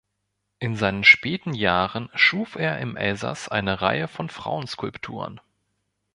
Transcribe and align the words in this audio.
In 0.57 0.75
seinen 0.75 1.03
späten 1.03 1.53
Jahren 1.53 2.09
schuf 2.15 2.55
er 2.55 2.79
im 2.79 2.95
Elsass 2.97 3.49
eine 3.49 3.81
Reihe 3.83 4.07
von 4.07 4.29
Frauen-Skulpturen. 4.29 5.39